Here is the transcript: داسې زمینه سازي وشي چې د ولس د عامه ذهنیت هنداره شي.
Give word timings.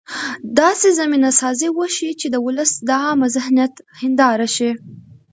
داسې 0.59 0.89
زمینه 0.99 1.29
سازي 1.39 1.69
وشي 1.79 2.09
چې 2.19 2.27
د 2.29 2.35
ولس 2.45 2.71
د 2.87 2.89
عامه 3.03 3.27
ذهنیت 3.35 3.73
هنداره 4.01 4.47
شي. 4.55 4.71